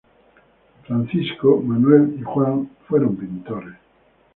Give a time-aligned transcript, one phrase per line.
[0.87, 3.75] Francisco, Manuel y Juan fueron pintores.